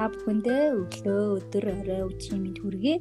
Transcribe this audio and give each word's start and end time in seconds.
та 0.00 0.08
бүхэндээ 0.08 0.80
өглөө, 0.80 1.24
өдөр, 1.36 1.64
орой 1.76 2.08
өчигний 2.08 2.40
мэд 2.48 2.58
хүргэе. 2.64 2.96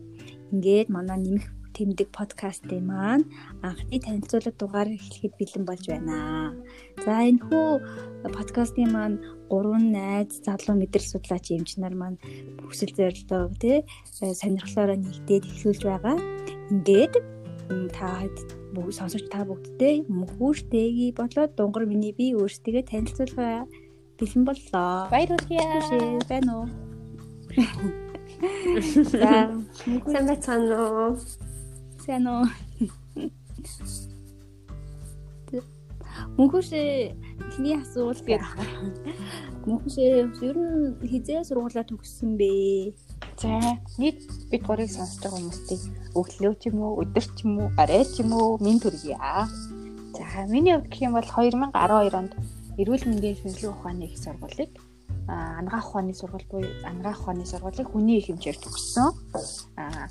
Ингээд 0.52 0.92
манай 0.92 1.16
нэмэх 1.24 1.48
тэмдэг 1.72 2.12
подкастын 2.12 2.84
маань 2.92 3.24
анхны 3.64 4.04
танилцуулга 4.04 4.52
дугаар 4.60 4.92
эхлэхэд 4.92 5.34
бэлэн 5.40 5.64
болж 5.64 5.88
байна. 5.88 6.52
За 7.00 7.24
энэ 7.24 7.40
хүү 7.40 8.36
подкастын 8.36 8.92
маань 8.92 9.16
гурван 9.48 9.96
найз 9.96 10.44
залуу 10.44 10.76
мэдрэл 10.76 11.08
судлаач 11.08 11.56
эмч 11.56 11.80
нар 11.80 11.96
маань 11.96 12.20
хүсэл 12.68 12.92
зорилго 12.92 13.48
тий 13.64 13.88
сонирхлоороо 14.20 15.00
нэгдээд 15.00 15.48
эхлүүлж 15.48 15.82
байгаа. 15.88 16.20
Ингээд 16.68 17.16
та 17.96 18.28
бүгд 18.76 19.00
сонсогч 19.00 19.32
та 19.32 19.48
бүгдтэй 19.48 20.04
мөхүүш 20.04 20.68
дэги 20.68 21.16
болоод 21.16 21.56
дунгар 21.56 21.88
миний 21.88 22.12
би 22.12 22.36
өөрсдөө 22.36 22.92
танилцуулгаа 22.92 23.64
бэлэн 24.20 24.44
боллоо. 24.44 25.08
Баярлалаа. 25.08 26.28
Байна 26.28 26.52
уу? 26.60 26.89
За, 27.60 29.52
сайн 30.08 30.26
байцгаана 30.28 30.76
уу? 30.80 31.20
Сайн 32.06 32.28
уу? 32.28 32.46
Мөнхөшөө 36.40 36.88
эхний 37.52 37.76
асуулт 37.76 38.24
гээд 38.24 38.44
Мөнхөшөө 39.68 40.08
ер 40.48 40.56
нь 40.56 40.96
хизээ 41.04 41.44
сургуулаа 41.44 41.84
төгссөн 41.84 42.40
бэ? 42.40 42.96
За, 43.40 43.52
нийт 44.00 44.24
бид 44.52 44.64
гурыг 44.64 44.88
сонсож 44.92 45.20
байгаа 45.20 45.40
хүмүүстийг 45.40 45.82
өглөө 46.16 46.54
ч 46.60 46.72
юм 46.72 46.80
уу, 46.84 47.04
өдөр 47.04 47.26
ч 47.36 47.44
юм 47.44 47.60
уу, 47.60 47.70
арай 47.76 48.04
ч 48.08 48.24
юм 48.24 48.32
уу 48.40 48.56
минь 48.64 48.80
төргийа. 48.80 49.48
За, 50.16 50.48
миний 50.48 50.76
хувьд 50.80 50.92
гэх 50.92 51.04
юм 51.08 51.20
бол 51.20 51.28
2012 51.28 52.20
онд 52.20 52.34
эрүүл 52.80 53.04
мэндийн 53.08 53.40
шинжилгээ 53.40 53.72
ухааны 53.72 54.08
их 54.08 54.16
сургуулийг 54.16 54.72
анагаах 55.30 55.90
ухааны 55.90 56.14
сургууль 56.14 56.46
буюу 56.50 56.70
анагаах 56.84 57.22
ухааны 57.22 57.46
сургуулийг 57.46 57.90
хүний 57.90 58.18
их 58.20 58.28
хэмжээр 58.28 58.58
төгссөн. 58.58 59.14
Аа 59.78 60.08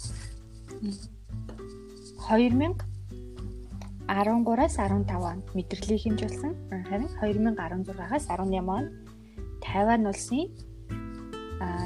2013-аас 2.28 4.74
15 4.78 5.30
онд 5.30 5.46
мэдрэлийг 5.56 6.02
хэмжүүлсэн. 6.02 6.52
Харин 6.88 7.10
2016-аас 7.18 8.24
18 8.30 8.68
онд 8.68 8.88
Тайван 9.64 10.06
улсын 10.06 10.46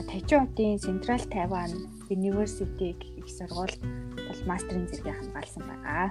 Тайчуутын 0.08 0.76
Central 0.76 1.20
Taiwan 1.32 1.72
University 2.10 2.88
гэх 3.00 3.28
сургуульд 3.32 3.80
бол 4.28 4.40
мастрын 4.46 4.86
зэрэгээ 4.88 5.14
хамгаалсан 5.16 5.62
байгаа. 5.70 6.08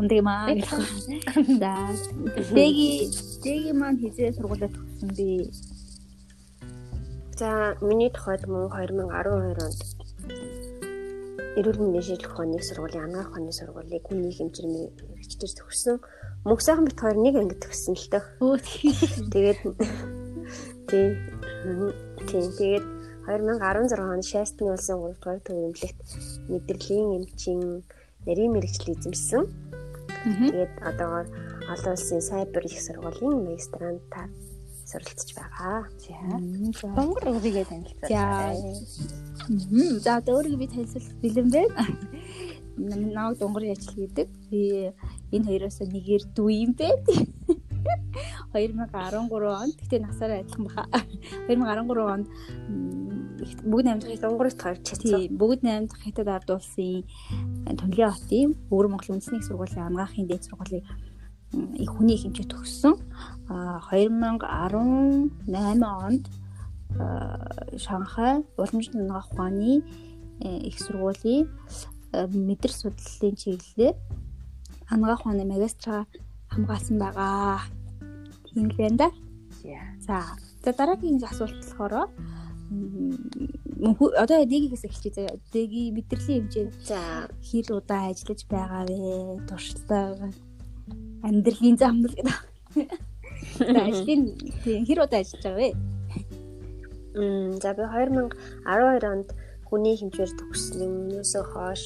Мм. 0.00 0.08
За 0.08 0.08
Мундаг 0.08 0.22
маа. 0.22 0.48
За. 1.58 1.74
Дэги 2.54 3.10
дэги 3.44 3.72
маань 3.72 4.00
хизээ 4.00 4.32
сургуулаа 4.32 4.68
төгссөн 4.72 5.10
бэ? 5.12 5.52
За, 7.36 7.76
миний 7.80 8.10
тухайд 8.10 8.48
мөн 8.48 8.68
2012 8.68 9.60
онд 9.60 9.80
эрүүл 11.58 11.80
мэндийн 11.80 12.04
шинжилгээ 12.04 12.32
ухааны 12.32 12.62
сургуулийн 12.62 13.04
анагаах 13.04 13.30
ухааны 13.30 13.52
сургуулийг 13.52 14.04
хүний 14.08 14.32
хэмжээний 14.32 14.88
хэрэгчдэр 14.96 15.52
төгссөн. 15.58 15.96
Мөнх 16.44 16.60
сайхан 16.64 16.84
бит 16.88 17.00
хоёр 17.00 17.18
нэг 17.20 17.34
ангид 17.36 17.60
төгссөн 17.60 17.96
л 17.96 18.08
дөө. 18.12 18.24
Өө 18.40 18.56
тэгээд 19.32 19.60
тий. 20.88 21.08
Тий. 22.28 22.44
Тэгээд 22.60 22.84
2016 23.28 24.00
онд 24.00 24.24
Шастны 24.24 24.72
улсын 24.72 24.96
3 24.96 25.16
дугаар 25.20 25.40
төвөмлөгт 25.44 25.98
мэдрэлийн 26.48 27.08
эмчийн 27.20 27.84
нарийн 28.26 28.52
мэрэгчлэл 28.52 28.96
эзэмшсэн. 28.96 29.69
Тэгээд 30.24 30.74
одоогоор 30.84 31.26
олон 31.72 31.92
улсын 31.96 32.20
сайбер 32.20 32.64
их 32.66 32.80
сургуулийн 32.80 33.44
магистрантаар 33.48 34.30
суралцж 34.90 35.30
байгаа. 35.38 35.86
За. 36.02 36.18
Монгол 36.96 37.26
өөрийгөө 37.32 37.64
танилцуулъя. 37.70 38.52
За 40.04 40.20
өөрийгөө 40.20 40.60
би 40.60 40.66
танилцуулах 40.68 41.16
бэлэн 41.22 41.48
байна. 41.54 41.86
Наа 42.76 43.34
дунгар 43.34 43.64
ажил 43.70 43.94
хийдэг. 43.94 44.28
Би 44.50 44.92
энэ 45.32 45.46
хоёроос 45.48 45.80
нэгээр 45.80 46.22
дүү 46.36 46.50
юм 46.64 46.72
бэ. 46.76 46.88
2013 48.52 49.30
онд 49.62 49.74
гэтээ 49.80 50.00
насаараа 50.04 50.42
адилхан 50.42 50.64
баха. 50.68 50.84
2013 51.48 52.14
онд 52.14 52.26
бүгд 53.64 53.84
найрамдах 53.86 54.20
дунгаарт 54.20 54.58
гарч 54.58 54.82
чадсан. 54.90 55.32
Бүгд 55.40 55.62
найрамдах 55.64 56.00
хятад 56.02 56.28
ард 56.28 56.48
улсын 56.50 57.06
Томлын 57.78 58.10
хотын 58.14 58.48
Өвөр 58.70 58.86
Монголын 58.88 59.18
үндэсний 59.20 59.42
сургуулийн 59.44 59.86
анагаахын 59.86 60.26
дээд 60.26 60.46
сургуулийн 60.46 60.84
их 61.76 61.90
хүний 61.90 62.18
хэмжээ 62.18 62.46
төгссөн. 62.46 62.94
А 63.50 63.80
2018 63.90 64.46
онд 66.06 66.24
Шанхай 67.78 68.42
уламжлалт 68.58 69.02
анагаах 69.02 69.30
ухааны 69.30 69.82
их 70.40 70.76
сургуулийн 70.78 71.50
мэдэр 72.14 72.72
судлалын 72.72 73.36
чиглэлээр 73.38 73.96
анагаах 74.90 75.22
ухааны 75.22 75.44
магистра 75.46 76.06
хамгаалсан 76.50 76.98
байгаа. 76.98 77.60
Тийм 78.46 78.70
л 78.70 78.76
байна 78.78 78.96
да. 78.96 79.08
За. 80.06 80.22
За 80.64 80.72
дараагийн 80.72 81.22
асуулт 81.22 81.62
болохоор 81.62 82.10
одоо 83.80 84.44
дэгийгээс 84.44 84.84
эхэлчихье 84.84 85.14
заяа. 85.16 85.40
Дэги 85.52 85.92
мэдрэлийн 85.96 86.44
хэмжээ 86.44 86.66
за 86.84 87.00
хэр 87.40 87.66
удаа 87.72 88.12
ажиллаж 88.12 88.40
байгаа 88.44 88.84
вэ? 88.84 89.40
Туршилтаа 89.48 90.32
амьдралын 91.24 91.76
замнал 91.80 92.12
гэдэг. 92.12 92.38
Ажлын 93.88 94.22
хэр 94.64 95.00
удаа 95.00 95.20
ажиллаж 95.24 95.44
байгаа 95.44 95.60
вэ? 95.64 95.70
Мм 97.16 97.56
за 97.56 97.72
би 97.74 97.82
2012 97.88 99.12
онд 99.12 99.28
хүний 99.64 99.96
хэмжээр 99.96 100.30
төгсснөөс 100.36 101.32
хойш 101.52 101.82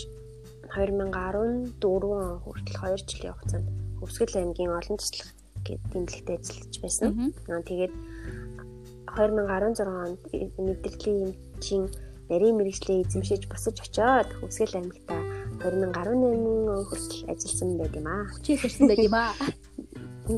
2014 0.74 1.78
он 2.10 2.42
хүртэл 2.42 2.76
2 2.82 3.06
жилийн 3.06 3.34
хугацаанд 3.38 3.68
Өвсгөл 4.02 4.36
аймгийн 4.36 4.74
олон 4.74 4.98
туслах 4.98 5.30
гэдэг 5.64 5.86
тэмдэглэлтэй 5.94 6.36
ажиллаж 6.42 6.74
байсан. 6.82 7.10
Тэгээд 7.46 7.94
2016 9.14 9.86
онд 9.86 10.20
мэдрэлийн 10.58 11.32
эмчийн 11.64 11.88
нарийн 12.28 12.56
мэрэгчлээ 12.60 13.08
эзэмшиж 13.08 13.48
босож 13.48 13.80
очоод 13.80 14.28
Өвсгөл 14.44 14.76
аймагта 14.76 15.16
2018 15.64 16.68
он 16.68 16.84
хүртэл 16.84 17.24
ажилласан 17.32 17.70
байт 17.80 17.94
юм 17.96 18.06
аа. 18.08 18.28
Хүчээр 18.36 18.64
ирсэн 18.68 18.88
байт 18.88 19.00
юм 19.00 19.16
аа. 19.16 19.32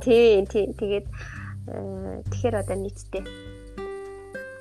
Тий, 0.06 0.46
тий. 0.46 0.66
Тэгээд 0.78 1.06
тэгэхээр 2.30 2.56
одоо 2.62 2.76
нийтдээ 2.78 3.24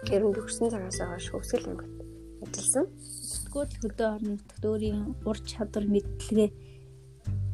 гэрэн 0.09 0.33
төгссөн 0.33 0.73
цагаас 0.73 0.97
хойш 1.05 1.27
Өвсгөл 1.37 1.69
аймагт 1.69 1.93
ажилласан. 2.41 2.85
Тэгвэл 3.53 3.77
хөдөө 3.85 4.07
орон 4.09 4.29
нутгад 4.41 4.63
өөрийн 4.65 4.99
ур 5.21 5.37
чадвар 5.45 5.85
мэдлэгээ 5.85 6.49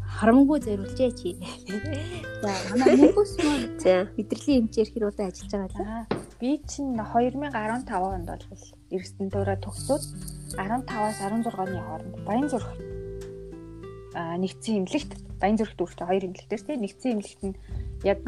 харамгүй 0.08 0.60
зориулжээ 0.64 1.12
чи. 1.20 1.36
За 2.44 2.52
манай 2.72 2.96
мөнгөс 2.96 3.34
маань 3.44 4.08
мэдрэлийн 4.16 4.72
хэмжээр 4.72 4.90
хэр 4.92 5.08
удаа 5.12 5.28
ажиллаж 5.28 5.52
байгаа 5.52 6.00
л. 6.08 6.21
Би 6.42 6.58
чинь 6.66 6.98
2015 6.98 7.54
онд 7.54 8.26
бол 8.26 8.66
эргэстэн 8.90 9.30
дөрөө 9.30 9.62
төгсөөд 9.62 10.04
15-аас 10.58 11.22
16 11.22 11.54
оны 11.54 11.78
хооронд 11.86 12.16
Баян 12.26 12.50
зүрх 12.50 12.66
а 14.18 14.42
нэгдсэн 14.42 14.82
имлэгт 14.82 15.12
Баян 15.38 15.62
зүрхт 15.62 15.78
үргэлж 15.78 16.02
хоёр 16.02 16.26
имлэгтээс 16.26 16.66
тийм 16.66 16.82
нэгдсэн 16.82 17.14
имлэгт 17.14 17.42
нь 17.46 17.56
яг 18.02 18.26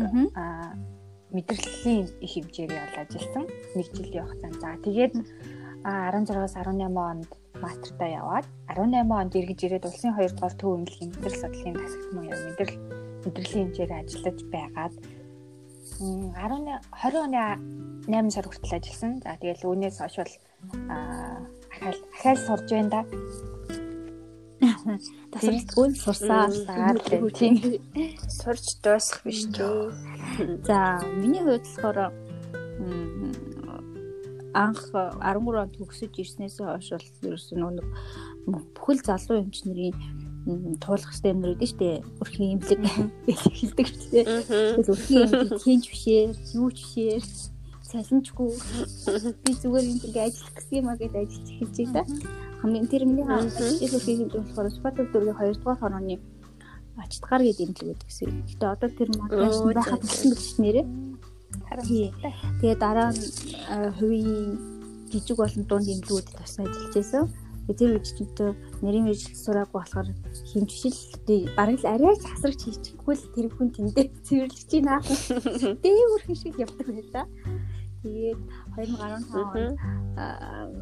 мэдрэлийн 1.33 2.05
их 2.21 2.31
хэмжээгээр 2.37 2.85
бол 2.85 3.01
ажилласан 3.01 3.45
нэг 3.73 3.87
жилийн 3.97 4.25
хугацаанд. 4.29 4.61
За 4.61 4.77
тэгээд 4.85 5.13
16-аас 5.81 6.53
18 6.53 6.93
онд 6.93 7.29
мастертаа 7.57 8.09
яваад 8.21 8.45
18 8.69 9.09
онд 9.09 9.33
эргэж 9.33 9.59
ирээд 9.65 9.89
улсын 9.89 10.13
2 10.13 10.37
дугаар 10.37 10.53
төв 10.53 10.77
эмнэлгийн 10.77 11.11
мэдрэл 11.17 11.41
судлалын 11.41 11.81
тасагт 11.81 12.09
мөн 12.13 12.29
яг 12.29 12.41
мэдрэл 12.45 12.77
мэдрэлийн 13.25 13.73
хэмжээр 13.73 13.91
ажиллаж 13.97 14.37
байгаад 14.53 14.93
10 15.99 16.79
20 16.89 17.17
оны 17.25 17.41
8 18.07 18.31
сар 18.31 18.45
хүртэл 18.47 18.77
ажилласан. 18.77 19.21
За 19.23 19.37
тэгэл 19.37 19.67
үүнээс 19.67 19.97
хойш 19.99 20.15
бол 20.19 20.33
ахаал 20.89 21.99
ахаал 22.15 22.39
сурж 22.45 22.67
байна 22.71 22.89
да. 22.89 23.01
Тасралтгүй 25.33 25.87
сурсаа 25.95 26.47
тийм 27.35 27.55
сурч 28.27 28.65
дуусах 28.83 29.23
биш 29.23 29.47
дээ. 29.51 29.91
За 30.67 31.03
миний 31.19 31.43
хувьд 31.43 31.67
болохоор 31.67 32.11
анх 34.53 34.81
13 34.93 35.61
онд 35.61 35.73
төгсөж 35.77 36.13
ирснээс 36.13 36.57
хойш 36.61 36.89
бол 36.93 37.07
ерөөсөн 37.27 37.59
нэг 37.59 37.87
бүхэл 38.75 39.01
залуу 39.01 39.41
эмчнэрийн 39.41 39.97
туулах 40.83 41.11
хэвээр 41.11 41.35
юмнууд 41.35 41.61
нь 41.63 41.71
штэ 41.71 42.03
өрхийн 42.19 42.53
имлэг 42.59 42.79
хэлдэг 43.59 43.87
штэ. 43.87 44.21
Тэгэл 44.75 44.91
өрхийн 44.91 45.23
имлэг 45.31 45.61
хинж 45.63 45.83
бишээр, 45.87 46.31
юу 46.59 46.69
ч 46.71 46.79
бишээр 46.83 47.23
салинчгүй 47.93 48.49
би 49.45 49.51
зүгээр 49.53 49.85
юм 49.87 49.99
ингээ 50.03 50.27
ажиллах 50.27 50.53
гэсэн 50.57 50.77
юм 50.81 50.87
а 50.89 50.97
гэдээ 50.97 51.23
ажиллаж 51.23 51.49
эхэлж 51.53 51.77
байгаа. 51.93 52.05
Хамгийн 52.61 52.87
тэр 52.89 53.03
миний 53.05 53.27
ажил 53.27 53.95
өрхийн 53.97 54.23
имлэг 54.27 54.43
болохоор 54.43 54.69
Спатал 54.73 55.07
дөргийн 55.13 55.37
2 55.37 55.61
дугаар 55.61 55.79
хорооны 55.79 56.15
ачтгаар 56.97 57.41
гэдэг 57.45 57.63
имлэг 57.63 57.87
гэдэг 57.93 58.07
гэсэн. 58.09 58.29
Гэтэ 58.49 58.65
одоо 58.67 58.89
тэр 58.89 59.09
маань 59.15 59.31
байхад 59.77 60.01
болсон 60.01 60.29
гэж 60.33 60.45
нэрээ. 60.59 60.85
харамсалтай. 61.69 62.33
Тэгээ 62.59 62.77
дараа 62.81 63.09
нь 63.13 63.23
хувийн 63.97 64.57
жижиг 65.11 65.37
болон 65.37 65.63
дунд 65.69 65.87
имлүүд 65.87 66.27
бас 66.37 66.53
ажиллаж 66.57 66.93
байсан. 66.97 67.25
Тэр 67.63 67.95
үечтэй 67.95 68.27
нарийн 68.83 69.07
мэрэгжил 69.07 69.39
сураагүй 69.39 69.79
болохоор 69.79 70.07
хэмжил 70.51 70.99
бараг 71.55 71.79
л 71.79 71.87
арай 71.87 72.15
ч 72.19 72.23
хасрагч 72.27 72.61
хийчихгүй 72.67 73.15
л 73.15 73.31
тэр 73.31 73.47
хүн 73.55 73.69
тэндээ 73.71 74.05
цэвэрлэж 74.27 74.69
байна. 74.83 74.99
Дээгүүр 75.79 76.23
шиг 76.35 76.59
явдаг 76.59 76.87
байлаа. 76.91 77.25
Тэгээд 78.03 78.41
2015 78.75 79.15
онд 79.15 80.75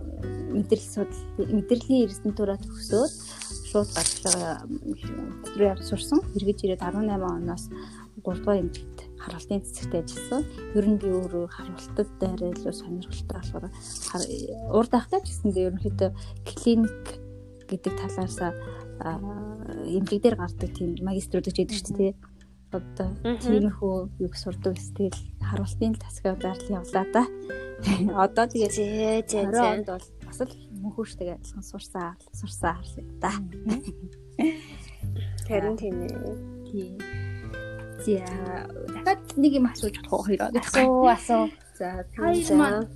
мэдрэл 0.58 0.88
судал 0.90 1.22
мэдрэлийн 1.38 2.10
резидентура 2.10 2.58
төгсөөд 2.58 3.14
шууд 3.70 3.90
гарчлага 3.94 4.66
руу 5.54 5.78
сурсан. 5.86 6.20
Эргэж 6.34 6.66
ирээд 6.66 6.82
18 6.82 7.22
оноос 7.22 7.70
3 8.26 8.42
дугаар 8.42 8.62
эмнэлэгт 8.66 9.01
харгалтын 9.22 9.62
цэцэгт 9.62 9.94
ажилласан. 9.96 10.44
Ер 10.76 10.86
нь 10.90 10.98
би 10.98 11.08
өөрөө 11.14 11.46
харгалтад 11.48 12.10
дайраа 12.20 12.50
илүү 12.52 12.74
сонирхолтой 12.74 13.38
болохоор 13.38 13.66
урд 14.74 14.92
ахтаа 14.98 15.22
ч 15.22 15.30
гэсэндээ 15.30 15.68
ерөнхийдөө 15.70 16.10
клиник 16.50 17.06
гэдэг 17.70 17.94
талаас 18.02 18.38
эмнэлэг 19.02 20.22
дээр 20.22 20.38
гардаг 20.38 20.70
тийм 20.74 20.98
магиструуд 21.02 21.46
гэж 21.48 21.58
яддаг 21.62 21.78
шүү 21.78 21.98
дээ. 21.98 22.14
Одоо 22.72 23.10
тиймэрхүү 23.44 23.96
юг 24.24 24.34
сурдаг 24.40 24.78
стил 24.80 25.16
харуултын 25.44 25.96
тасгаа 26.00 26.36
зарлал 26.40 26.80
явлаа 26.80 27.06
да. 27.12 27.24
Одоо 28.16 28.46
тэгээд 28.48 28.72
зээ 28.72 29.26
зээ 29.28 29.46
зээ 29.52 29.84
бол 29.90 30.08
бас 30.24 30.40
л 30.40 30.54
мөнхөштэйг 30.80 31.30
адилхан 31.36 31.66
сурсаа 31.66 32.16
сурсаа 32.32 32.80
харлаа 32.80 33.06
да. 33.20 33.32
Тэрэн 35.48 35.76
тийм 35.76 35.96
ээ. 36.08 36.16
Тийм. 36.72 36.96
За 38.06 38.18
дахиад 39.06 39.38
нэг 39.38 39.52
юм 39.60 39.66
асууж 39.68 39.96
болох 40.00 40.14
уу 40.14 40.26
хоёроо? 40.26 40.50
Асуу 40.54 41.06
асуу. 41.10 41.44
За 41.78 42.06
хоёр 42.16 42.46
маань 42.58 42.88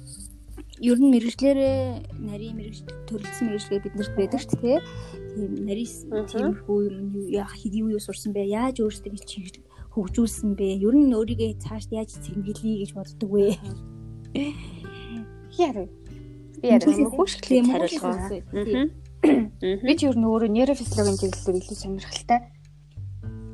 ер 0.80 1.00
нь 1.00 1.12
мэрэгчлэрээ 1.13 2.19
нарийн 2.19 2.56
мэрэгч 2.60 2.80
төрөлцсөн 3.07 3.48
мэрэгчлэр 3.48 3.84
биднэрт 3.84 4.13
байдаг 4.16 4.42
шүү 4.44 4.60
дээ. 4.60 4.80
Тийм 5.36 5.52
нарийн 5.63 5.90
тиймэрхүү 6.28 6.80
юм 6.92 7.10
яах 7.31 7.54
хэдий 7.56 7.84
юу 7.88 8.00
сурсан 8.00 8.36
бэ? 8.36 8.44
Яаж 8.44 8.84
өөрсдөө 8.84 9.16
чиглэл 9.24 9.63
хөгжүүлсэн 9.96 10.52
бэ? 10.60 10.84
Ер 10.84 10.96
нь 11.00 11.16
өөрийгөө 11.16 11.63
цааш 11.63 11.88
яаж 11.96 12.12
цэмгэлье 12.19 12.84
гэж 12.84 12.92
боддог 12.92 13.30
вэ? 13.31 13.56
Яарэ. 15.56 15.88
Би 16.60 16.68
яарэ 16.68 16.92
хөшгөлийг 16.92 17.66
хариулгаа. 17.72 18.28
Би 19.63 19.94
ч 19.96 20.00
ер 20.04 20.16
нь 20.19 20.28
өөрөө 20.28 20.51
нейрофизиологийн 20.51 21.31
чиглэлээр 21.31 21.60
илүү 21.63 21.78
сонирхолтой. 21.80 22.40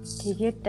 Тэгээд 0.02 0.66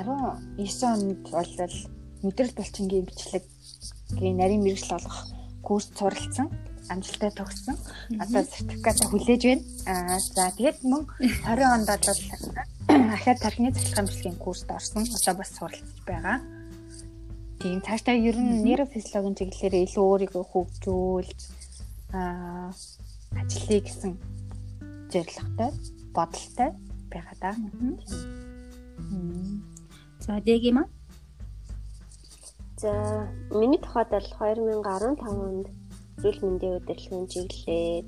2019 0.00 0.84
онд 0.94 1.28
бол 1.30 1.76
мэдрэл 2.24 2.56
булчингийн 2.56 3.04
бичлэгийн 3.04 4.36
нарийн 4.40 4.62
мэрэгжил 4.64 4.96
олгох 4.96 5.28
курс 5.62 5.88
суралцсан. 5.96 6.48
Амжилттай 6.90 7.30
төгссөн. 7.30 7.76
Одоо 8.18 8.42
сертификатаа 8.42 9.06
хүлээж 9.08 9.42
байна. 9.46 9.62
Аа 9.86 10.18
за 10.18 10.50
тэгээд 10.56 10.78
мөн 10.82 11.02
20 11.46 11.74
онд 11.76 11.86
бол 11.86 12.06
ахаад 13.14 13.38
тархины 13.44 13.70
цахилгаан 13.72 14.08
бичлэгийн 14.08 14.38
курст 14.42 14.68
орсон. 14.70 15.04
Одоо 15.04 15.34
бас 15.38 15.50
суралцж 15.54 16.00
байгаа. 16.08 16.40
Тийм 17.60 17.80
цаашдаа 17.84 18.16
ер 18.16 18.36
нь 18.40 18.64
нейрофизиологийн 18.66 19.36
чиглэлээр 19.38 19.84
илүү 19.84 20.04
өөрийгөө 20.10 20.44
хөгжүүлж 20.50 21.38
аа 22.16 22.72
ажиллая 23.36 23.80
гэсэн 23.84 24.12
зорилготой, 25.12 25.70
бодолтой 26.16 26.70
байгаа 27.12 27.36
да. 27.42 27.50
За 30.20 30.40
дэгийн 30.40 30.74
маа. 30.74 30.88
За 32.76 32.92
миний 33.50 33.80
тухайд 33.80 34.08
бол 34.12 34.28
2015 34.40 35.24
онд 35.24 35.66
эрүүл 36.20 36.40
мэндийн 36.44 36.76
удирдлагын 36.76 37.26
чиглэлээр 37.32 38.04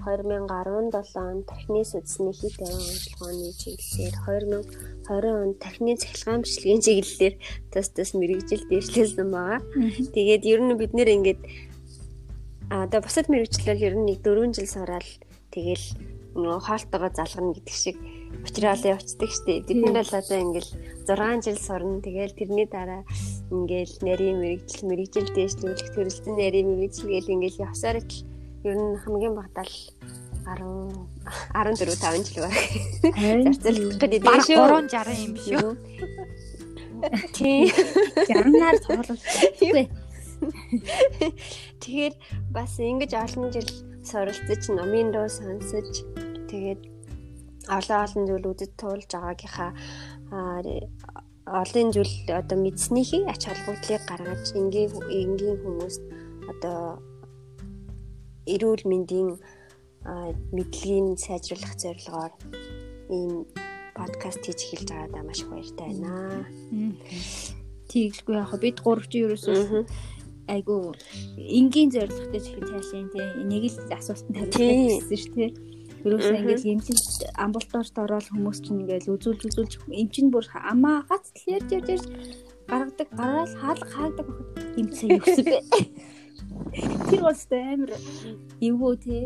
2017 0.00 1.28
онд 1.28 1.44
тархины 1.44 1.84
сүдсний 1.84 2.32
хит 2.32 2.56
авин 2.64 2.80
ажиллагооны 2.80 3.52
чиглэлээр 3.60 4.44
2020 5.04 5.42
онд 5.44 5.56
тархины 5.60 5.92
цахилгаан 6.00 6.40
бичлэгийн 6.44 6.84
чиглэлээр 6.84 7.34
тус 7.72 7.88
тус 7.92 8.10
мэрэгжил 8.16 8.64
дэвшлүүлсэн 8.68 9.28
байгаа. 9.28 9.60
Тэгээд 10.16 10.42
ер 10.52 10.60
нь 10.64 10.78
бид 10.80 10.92
нэр 10.96 11.08
ингээд 11.16 11.40
одоо 12.72 13.00
бусад 13.04 13.28
мэрэгчлэл 13.28 13.84
ер 13.88 13.94
нь 14.00 14.08
нэг 14.08 14.18
4 14.24 14.56
жил 14.56 14.68
сураад 14.68 15.08
тэгэл 15.52 15.86
нөгөө 16.32 16.60
хаалтайгаа 16.64 17.12
залгана 17.12 17.52
гэдэг 17.56 17.76
шиг 17.76 17.96
материал 18.42 18.78
явцдаг 18.78 19.30
штеп. 19.30 19.68
Нар 19.70 20.04
бол 20.04 20.18
одоо 20.18 20.38
ингээл 20.38 20.70
6 21.06 21.44
жил 21.44 21.58
сурна. 21.58 22.00
Тэгэл 22.00 22.36
тэрний 22.38 22.66
дараа 22.66 23.04
ингээл 23.50 23.94
нарийн 24.02 24.38
мэрэгжил, 24.40 24.88
мэрэгжил 24.88 25.28
дэвшлүүлэх, 25.34 25.94
төрөлцөн 25.94 26.34
нарийн 26.38 26.68
мэрэгжил 26.70 27.10
гэл 27.10 27.34
ингээл 27.34 27.64
явсаар 27.66 27.98
л 27.98 28.12
ер 28.64 28.76
нь 28.76 29.00
хамгийн 29.02 29.34
багтаал 29.34 29.74
10 30.46 31.10
14 31.52 31.98
5 31.98 32.26
жил 32.28 32.44
баг. 32.44 32.54
Зарцуулах 33.60 33.98
гэдэг 33.98 34.22
юм 34.24 34.40
шүү. 34.46 34.56
360 34.88 35.24
юм 35.24 35.32
биш 35.34 35.48
үү? 35.50 35.72
Тий. 37.32 37.72
60-аар 38.28 38.76
цоглол. 38.84 39.20
Тэгэхээр 41.80 42.14
бас 42.52 42.72
ингэж 42.80 43.12
олон 43.16 43.52
жил 43.52 43.68
суралцж, 44.04 44.64
номын 44.72 45.12
дуу 45.12 45.28
сонсож 45.28 46.04
тэгээд 46.48 46.80
олон 47.68 47.98
олон 48.04 48.24
зүйл 48.26 48.50
үдэд 48.50 48.72
туулж 48.80 49.10
байгаагийнхаа 49.12 49.70
олон 51.60 51.88
зүйл 51.92 52.14
одоо 52.40 52.58
мэдснийхээ 52.62 53.22
ач 53.32 53.42
холбогдлыг 53.46 54.02
гаргаж 54.08 54.44
энгийн 54.54 54.90
энгийн 55.20 55.58
хүмүүст 55.60 56.02
одоо 56.52 57.02
эрүүл 58.46 58.84
мэндийн 58.86 59.30
мэдлэгийг 60.56 61.18
сайжруулах 61.20 61.74
зорилгоор 61.82 62.32
ийм 63.12 63.32
подкаст 63.98 64.40
хийж 64.46 64.60
эхэлж 64.64 64.88
байгаадаа 64.90 65.22
маш 65.26 65.40
их 65.42 65.50
баяртай 65.52 65.88
байна. 65.92 66.46
Тийгэлгүй 67.90 68.36
яг 68.38 68.52
бид 68.62 68.78
гурав 68.80 69.06
чи 69.10 69.18
ерөөсөө 69.26 69.84
айгу 70.54 70.94
энгийн 71.36 71.90
зорилготой 71.94 72.40
чихэн 72.40 72.66
цаашаа 72.70 73.04
тий 73.12 73.26
нэг 73.50 73.62
л 73.68 73.76
асуултанд 73.98 74.54
хариулах 74.54 75.04
гэсэн 75.04 75.18
шүү 75.20 75.34
тий. 75.36 75.50
Ерөөсөө 76.04 76.36
ингээд 76.40 76.64
эмнэлэгт 76.72 77.22
амбулаторт 77.44 77.96
ороод 78.00 78.26
хүмүүс 78.32 78.58
чинь 78.64 78.80
ингээд 78.82 79.10
үзүүлж 79.12 79.42
үзүүлж 79.48 79.72
эм 79.92 80.08
чинь 80.08 80.32
бүр 80.32 80.46
амаа 80.56 81.04
гац 81.08 81.28
ярьж 81.44 81.68
ярьж 81.76 81.88
ярьж 81.94 82.06
гаргадаг 82.70 83.08
гараал 83.18 83.54
хаалга 83.60 83.88
хаагдаг 83.92 84.26
байхад 84.26 84.78
эмцээ 84.80 85.08
юу 85.10 85.20
гэсэн 85.20 85.44
бэ? 85.44 85.58
Тэр 87.10 87.20
бол 87.26 87.40
амар 87.50 87.92
эвгүй 88.60 88.94
те. 89.02 89.18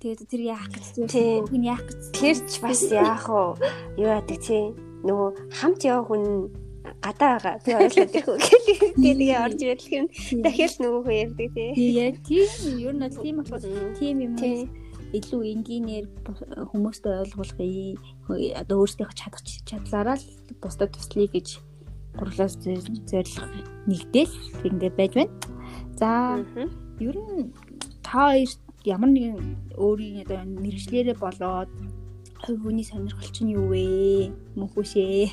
Тэгээд 0.00 0.30
тэр 0.30 0.42
яах 0.48 0.68
гэж 0.72 0.86
вэ? 0.96 1.44
Хүн 1.44 1.62
яах 1.66 1.84
гэж. 1.84 2.00
Тэр 2.16 2.36
ч 2.48 2.52
бас 2.64 2.80
яах 3.04 3.26
вэ? 3.28 3.68
Юу 4.00 4.08
яадаг 4.08 4.38
те. 4.40 4.72
Нөгөө 5.04 5.28
хамт 5.60 5.80
явах 5.84 6.08
хүн 6.08 6.24
гадаа. 7.04 7.60
Би 7.64 7.70
ойлоо 7.76 8.06
тэрхүү 8.08 8.36
гэдэг 8.96 9.30
орж 9.44 9.60
ирлэх 9.60 9.92
юм. 9.92 10.06
Дахиад 10.40 10.74
нөгөө 10.80 11.00
хүн 11.04 11.16
ярьдаг 11.20 11.48
те. 11.52 11.66
Яа 11.76 12.10
тийм 12.24 12.48
ер 12.80 12.94
нь 12.96 13.12
тийм 13.12 13.34
болохоор 13.44 13.62
тийм 14.00 14.16
юм 14.24 14.34
илүү 15.14 15.42
энгийнээр 15.54 16.06
хүмүүстэй 16.72 17.14
ойлгуулахыг 17.22 17.98
одоо 18.58 18.76
өөрсдийнхөө 18.82 19.18
чадах 19.18 19.42
чадлаараа 19.68 20.16
л 20.18 20.26
бусдад 20.58 20.90
туслая 20.90 21.30
гэж 21.30 21.62
гурлаас 22.18 22.58
зорилго 22.58 23.46
нэгдэл 23.86 24.34
ингэ 24.66 24.88
байж 24.98 25.12
байна. 25.14 25.34
За 26.00 26.10
ер 26.98 27.16
нь 27.16 27.52
та 28.02 28.32
хоёрт 28.32 28.60
ямар 28.84 29.10
нэгэн 29.12 29.38
өөрийн 29.78 30.24
одоо 30.24 30.40
мэрэгчлэрээ 30.42 31.16
болоод 31.20 31.70
хувь 32.42 32.60
хүний 32.62 32.86
сонирхол 32.86 33.30
чинь 33.30 33.54
юу 33.54 33.70
вэ? 33.70 34.32
Мөнхөшөө. 34.58 35.28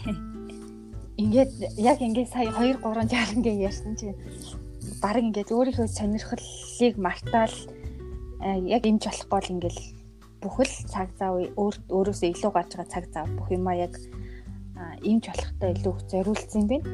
Ингээд 1.22 1.52
яг 1.78 1.98
ингээд 2.02 2.30
сая 2.34 2.50
2 2.52 2.82
3 2.82 3.10
жаал 3.10 3.36
ингээд 3.38 3.66
ярьсан 3.70 3.94
чи 3.98 4.14
баг 5.02 5.18
ингээд 5.22 5.54
өөрийнхөө 5.54 5.88
сонирхлыг 5.88 6.96
мартаал 6.98 7.54
яг 8.44 8.84
эмч 8.84 9.04
болохгүй 9.08 9.40
л 9.40 9.54
ингээл 9.56 9.82
бүхэл 10.44 10.74
цаг 10.92 11.10
зав 11.16 11.40
өөр 11.56 11.76
өөрөөсөө 11.88 12.30
илүү 12.36 12.52
гарч 12.52 12.72
байгаа 12.76 12.92
цаг 12.92 13.06
зав 13.16 13.28
бүх 13.40 13.48
юмаа 13.56 13.76
яг 13.88 13.96
эмч 15.04 15.24
болохтой 15.32 15.70
илүү 15.76 15.96
зориулсан 16.12 16.62
юм 16.62 16.68
байна. 16.68 16.90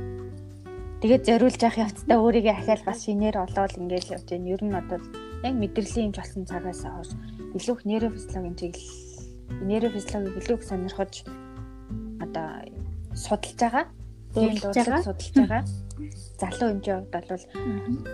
Тэгээд 1.01 1.23
зориулж 1.25 1.61
явах 1.63 1.81
явцдаа 1.89 2.17
өөрийгөө 2.21 2.53
ахаал 2.53 2.83
бас 2.85 2.99
шинээр 3.05 3.37
олоод 3.39 3.73
ингээл 3.81 4.13
явж 4.13 4.27
байна. 4.29 4.51
Ер 4.53 4.61
нь 4.61 4.77
одоо 4.77 4.99
яг 5.47 5.53
мэдрэлийн 5.57 6.07
эмч 6.11 6.17
болсон 6.19 6.43
цагаас 6.45 6.81
хойш 6.85 7.09
илүү 7.57 7.75
их 7.79 7.85
нейрофизиологийн 7.89 8.57
чиглэл 8.59 8.93
нейрофизиологийг 9.65 10.37
илүү 10.43 10.57
их 10.59 10.67
сонирхож 10.69 11.13
одоо 12.21 12.47
судалж 13.15 13.57
байгаа. 13.57 13.85
Дурдлага 14.33 15.01
судалж 15.03 15.33
байгаа 15.33 15.63
залуу 16.39 16.69
хэмжээ 16.71 16.95
хувьд 16.95 17.11
бол 17.11 17.43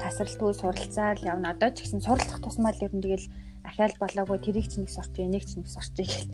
тасралтгүй 0.01 0.51
суралцаал 0.57 1.21
явна. 1.21 1.53
Одоо 1.53 1.69
ч 1.75 1.85
гэсэн 1.85 2.01
суралцах 2.01 2.41
тусмаа 2.41 2.73
л 2.73 2.85
ер 2.85 2.93
нь 2.95 3.03
тэгэл 3.03 3.27
ахаал 3.67 3.95
болоогүй 4.01 4.39
тэрийг 4.41 4.67
ч 4.71 4.81
нэг 4.81 4.89
сурч, 4.89 5.13
энийг 5.21 5.45
ч 5.45 5.59
нэг 5.59 5.67
сурч 5.69 5.93
гэл. 5.93 6.31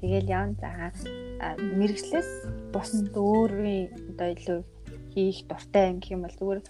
Тэгэл 0.00 0.32
явна. 0.32 0.56
За 0.62 0.70
мэрэгчлээс 1.58 2.30
бусанд 2.72 3.12
өөрийн 3.12 4.16
одоо 4.16 4.28
илүү 4.32 4.60
хийх 5.12 5.38
дуртай 5.50 5.92
юм 5.92 5.98
гэх 6.00 6.14
юм 6.14 6.22
бол 6.24 6.36
зүгээр 6.38 6.60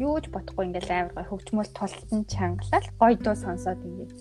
юу 0.00 0.16
ч 0.22 0.26
бодохгүй 0.32 0.64
ингээл 0.70 0.94
амар 0.96 1.14
гой 1.16 1.26
хөгжмөл 1.28 1.72
тултан 1.76 2.20
чангалал 2.24 2.88
гой 3.00 3.12
дуу 3.20 3.36
сонсоод 3.36 3.80
ингээд 3.84 4.12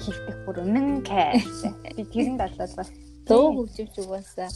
хийхдэг 0.00 0.36
бүр 0.46 0.62
үнэн 0.64 1.02
кайфтай. 1.04 1.74
Би 1.96 2.02
тэрэнд 2.06 2.40
болоод 2.40 2.72
бас 2.78 2.88
дөө 3.28 3.46
хөгжимч 3.58 3.94
угаасаа 3.98 4.48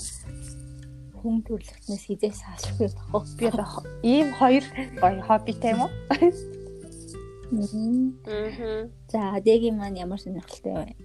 хүн 1.23 1.47
төрлөختнөөс 1.47 2.03
хизээс 2.11 2.43
салахгүй 2.43 2.91
тохоо. 2.91 3.23
Би 3.39 3.47
одоо 3.47 3.87
ийм 4.03 4.29
хоёр 4.35 4.65
гоё 5.01 5.23
хоббитэй 5.23 5.73
юм 5.75 5.87
уу? 5.87 5.93
Аа. 8.27 8.89
За, 9.13 9.21
дэгийн 9.47 9.77
маань 9.79 10.01
ямар 10.05 10.19
сонирхолтой 10.21 10.75
вэ? 10.75 10.97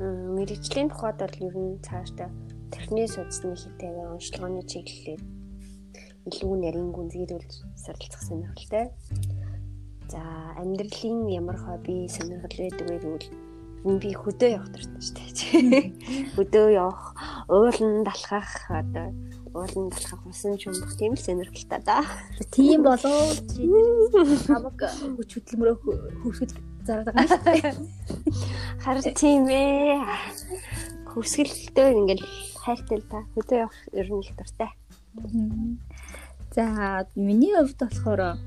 Мм, 0.00 0.40
мэрэгжлийн 0.40 0.88
тухайд 0.90 1.20
бол 1.20 1.36
ер 1.46 1.54
нь 1.54 1.78
цаашдаа 1.86 2.28
техникийн 2.72 3.12
судасны 3.12 3.54
хитэйгээ 3.54 4.10
онцлогооны 4.14 4.62
чиглэлээр 4.64 5.22
илүү 6.28 6.52
нарийн 6.64 6.90
гүнзгийрүүлж 6.96 7.52
суралцах 7.76 8.22
сонирхолтой. 8.24 8.84
За, 10.12 10.20
амьдралын 10.60 11.28
ямар 11.28 11.56
хобби 11.60 12.08
сонирхол 12.08 12.56
байдаг 12.56 12.86
вэ 12.88 12.96
гэвэл 13.04 13.28
би 13.84 14.12
хөдөө 14.12 14.50
явах 14.60 14.70
дуртай 14.74 15.00
шүү 15.00 15.60
дээ. 15.70 15.84
Хөдөө 16.36 16.66
явах, 16.76 17.16
уулан 17.48 18.04
далхах 18.04 18.68
одоо 18.68 19.08
уулан 19.54 19.90
талхах 19.90 20.26
усан 20.26 20.58
чумбах 20.60 20.94
тийм 20.96 21.16
л 21.16 21.18
сонирхолтой 21.18 21.80
да. 21.80 22.04
Тийм 22.52 22.82
болоо 22.84 23.32
чи 23.50 23.64
хамаг 24.46 24.78
хүч 25.16 25.30
хөдөлмөрөө 25.34 25.76
хөвсгөл 26.22 26.54
зараад 26.86 27.08
байгаа 27.10 27.38
дээ. 27.44 27.74
Харин 28.84 29.14
тийм 29.16 29.48
ээ. 29.48 30.04
Хөвсгөлтөө 31.10 31.88
ингээл 31.98 32.26
хайртай 32.62 33.00
та 33.10 33.24
хөдөө 33.34 33.58
явах 33.64 33.78
ер 33.96 34.06
нь 34.12 34.22
их 34.22 34.36
дуртай. 34.38 34.70
За 36.54 37.08
миний 37.16 37.56
хувьд 37.56 37.80
болохоор 37.80 38.38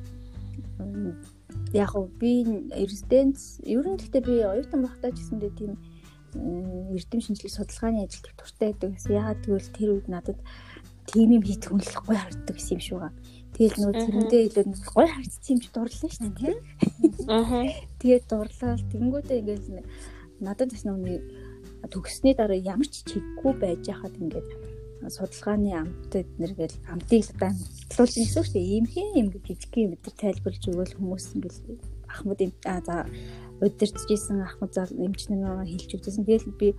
яг 1.73 1.91
уу 1.97 2.07
би 2.21 2.45
резиденц 2.69 3.59
ер 3.65 3.85
нь 3.85 3.97
гэхдээ 3.97 4.23
би 4.23 4.35
оюутан 4.45 4.85
байхдаа 4.85 5.11
ч 5.11 5.19
гэсэндээ 5.19 5.51
тийм 5.57 5.73
эрдэм 6.33 7.21
шинжлэх 7.21 7.53
судалгааны 7.53 8.05
ажилд 8.05 8.33
дуртай 8.37 8.73
байдаг 8.73 8.89
гэсэн. 8.97 9.17
Яагаад 9.17 9.41
гэвэл 9.45 9.75
тэр 9.77 9.89
үед 9.93 10.07
надад 10.09 10.39
тийм 11.09 11.29
юм 11.37 11.43
хийх 11.43 11.65
хүнлэх 11.65 12.01
гой 12.05 12.17
харагддаг 12.17 12.55
гэсэн 12.57 12.77
юм 12.77 12.83
шүү 12.85 12.99
га. 13.01 13.09
Тэгэл 13.53 13.79
нөгөө 13.85 14.01
тэрэндээ 14.01 14.41
илүү 14.49 14.65
гой 14.97 15.07
харагдсан 15.13 15.51
юм 15.53 15.61
чи 15.61 15.69
дурлаа 15.69 16.09
шүү 16.09 16.21
дээ 16.25 16.39
тийм. 16.41 16.57
Аа. 17.29 17.69
Тэгээд 18.01 18.25
дурлал 18.25 18.81
тэгэнгүүтээ 18.89 19.39
ингээл 19.41 19.85
надад 20.41 20.69
бас 20.73 20.83
нөгөө 20.89 21.17
төгссний 21.93 22.33
дараа 22.33 22.57
ямар 22.57 22.87
ч 22.89 23.05
чиггүй 23.05 23.53
байж 23.59 23.85
хахад 23.85 24.17
ингээд 24.17 24.47
судалгааны 25.09 25.71
амтд 25.73 26.27
нэргээл 26.39 26.77
амтыг 26.91 27.27
дамтлуулж 27.39 28.13
нэгсэн 28.19 28.43
шүү 28.43 28.55
дээ. 28.55 28.71
Ийм 28.77 28.85
хин 28.87 29.09
юм 29.19 29.27
гэж 29.33 29.43
жижиг 29.47 29.73
юм 29.79 29.91
бид 29.95 30.05
тайлбарлаж 30.15 30.63
өгөөл 30.69 30.97
хүмүүс 30.97 31.25
ингээл 31.35 31.81
ахмад 32.07 32.39
аа 32.69 32.79
за 32.85 32.95
удирдахжсэн 33.63 34.39
ахмад 34.43 34.71
зал 34.73 34.91
эмчнээ 34.91 35.67
хэлж 35.67 35.91
өгсөн. 35.97 36.25
Тэгэл 36.27 36.57
би 36.59 36.75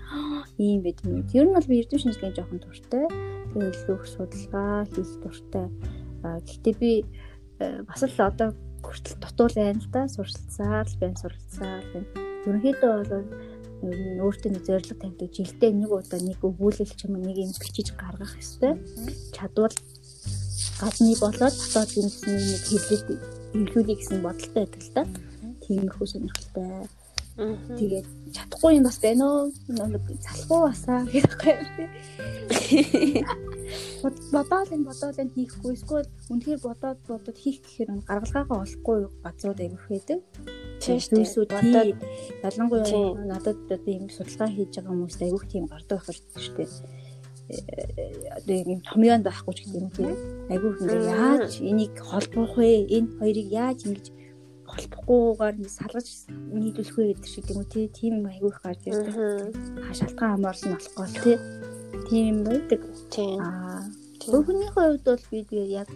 ийм 0.59 0.81
байд 0.85 1.00
юм. 1.04 1.25
Ер 1.33 1.47
нь 1.49 1.54
бол 1.54 1.69
би 1.69 1.81
эрдэм 1.81 2.00
шинжилгээний 2.00 2.37
жоохон 2.37 2.61
туртай 2.61 3.07
илүү 3.54 3.97
их 3.99 4.04
судалгаа 4.11 4.85
хийх 4.90 5.12
дуртай. 5.23 5.66
Гэхдээ 6.23 6.75
би 6.81 6.93
бас 7.87 8.02
л 8.02 8.19
одоо 8.19 8.50
хүртэл 8.83 9.21
дутуул 9.23 9.54
байна 9.54 9.81
л 9.81 9.90
да 9.95 10.09
суралцсаар 10.09 10.87
л 10.87 10.99
байна 11.00 11.16
суралцсаар 11.23 11.85
байна. 11.93 12.09
Ерөнхийдөө 12.45 12.93
бол 13.09 13.26
өөртөө 14.25 14.50
нэг 14.53 14.64
зорилго 14.64 14.97
тавьдаг 14.97 15.31
жилдээ 15.35 15.73
нэг 15.75 15.91
удаа 15.93 16.21
нэг 16.21 16.41
өгүүлэл 16.41 16.93
ч 16.97 17.00
юм 17.05 17.17
уу 17.19 17.26
нэг 17.26 17.38
юм 17.43 17.53
бичиж 17.55 17.93
гаргах 17.95 18.35
хэрэгтэй. 18.37 18.75
Чадвал 19.37 19.75
гадны 20.81 21.14
болоод 21.21 21.55
дотоод 21.55 21.91
юм 21.99 22.07
гэсэн 22.09 22.35
нэг 22.35 22.62
хэлээд 22.69 23.07
эвлүүлэх 23.55 23.99
гэсэн 24.00 24.19
бодолтой 24.25 24.64
байдаг 24.64 24.83
л 24.83 24.93
да. 24.95 25.03
Тиймэрхүү 25.64 26.07
сонирхолтой. 26.09 26.88
Тэгээд 27.35 28.07
чадахгүй 28.31 28.79
юм 28.79 28.85
бас 28.87 28.99
байна 29.03 29.25
уу? 29.26 29.50
Нэг 29.67 30.07
залхуу 30.23 30.61
басаа 30.71 31.03
гэх 31.11 31.26
юм. 31.43 31.59
Бодоод 34.31 34.71
энэ 34.71 34.87
бодоод 34.87 35.19
энэ 35.19 35.35
хийхгүй 35.35 35.73
эсвэл 35.75 36.07
үнэхээр 36.31 36.61
бодоод 36.62 36.99
бодоод 37.11 37.38
хийх 37.38 37.59
гэхээр 37.64 38.07
гаргалгаагаа 38.07 38.62
олохгүй 38.62 38.99
газрууд 39.25 39.61
аяг 39.61 39.75
байдаг. 39.88 40.21
Тийм 40.85 41.25
шүү 41.33 41.45
дээ. 41.49 41.97
Ялангуяа 42.45 43.26
надад 43.31 43.59
одоо 43.67 43.93
ийм 43.93 44.09
судалгаа 44.12 44.50
хийж 44.53 44.73
байгаа 44.76 44.93
хүмүүст 44.93 45.21
аяг 45.25 45.45
тийм 45.49 45.64
гардаг 45.73 46.00
байх 46.05 46.19
шүү 46.45 46.57
дээ 46.61 46.71
одоо 47.49 48.57
юм 48.73 48.81
томьёонд 48.81 49.25
байхгүй 49.29 49.55
ч 49.55 49.59
гэдэг 49.64 49.83
юм 49.85 49.91
тийм 49.93 50.17
айгүй 50.49 50.71
ингээ 50.81 51.03
яаж 51.12 51.53
энийг 51.61 51.95
холбох 52.00 52.57
вэ 52.57 52.88
энэ 52.97 53.14
хоёрыг 53.21 53.49
яаж 53.53 53.79
ингэж 53.85 54.07
холбохгүйгээр 54.64 55.57
ингэ 55.61 55.76
салгаж 55.76 56.09
нийлүүлэх 56.33 56.97
вэ 56.97 57.05
гэдэг 57.12 57.29
шиг 57.29 57.47
юм 57.53 57.61
уу 57.61 57.69
тийм 57.69 58.14
айгүй 58.33 58.49
их 58.49 58.61
гарч 58.64 58.81
ирдэг. 58.88 59.14
Аа 59.85 59.93
шалтгаан 59.93 60.33
хамаарс 60.41 60.62
нь 60.64 60.73
болохгүй 60.73 61.09
тий. 61.21 61.37
Тийм 62.09 62.25
юм 62.33 62.38
байдаг. 62.49 62.81
Тийм. 63.12 63.38
Аа 63.45 63.85
өөрийнхөө 64.25 64.85
хувьд 64.88 65.05
бол 65.05 65.25
би 65.29 65.61
яг 65.69 65.88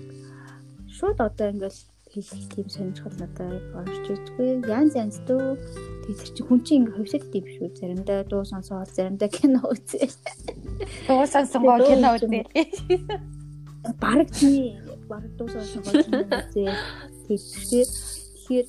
шууд 0.97 1.17
одоо 1.17 1.49
ингээл 1.49 1.81
хэлэх 2.13 2.45
тийм 2.53 2.69
сонирхол 2.73 3.17
надад 3.21 3.63
орж 3.77 4.05
ирдгүй. 4.09 4.51
Янз 4.69 4.93
янз 4.97 5.17
дөө 5.29 5.57
тэр 6.09 6.17
чи 6.35 6.43
хүн 6.43 6.61
чинь 6.65 6.89
ингээ 6.89 6.97
хөвсөд 6.97 7.25
идэв 7.29 7.47
шүү. 7.53 7.69
Заримдаа 7.77 8.25
дуу 8.25 8.45
сонсоод 8.49 8.91
заримдаа 8.93 9.29
кино 9.29 9.61
үзээ. 9.69 10.09
Дуу 11.09 11.25
сонсонгоо 11.29 11.79
кино 11.85 12.17
үзээ. 12.17 12.45
Бараг 14.01 14.29
тийм 14.33 14.81
бараг 15.09 15.33
дуу 15.37 15.49
сонсонгоо 15.53 15.93
кино 16.03 16.25
үзээ. 16.25 16.73
Тэгэхээр 17.29 17.91
Тэгэхээр 18.49 18.69